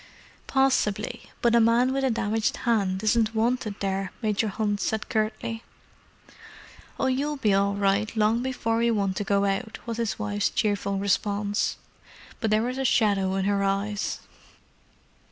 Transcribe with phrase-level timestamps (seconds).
[0.47, 5.61] "Possibly—but a man with a damaged hand isn't wanted there," Major Hunt said curtly.
[6.99, 10.49] "Oh, you'll be all right long before we want to go out," was his wife's
[10.49, 11.77] cheerful response.
[12.39, 14.21] But there was a shadow in her eyes.